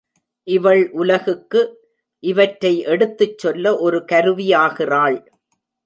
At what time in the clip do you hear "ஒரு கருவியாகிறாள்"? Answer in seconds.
3.77-5.19